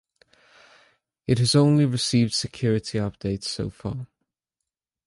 [1.27, 4.07] It has only received security updates so far.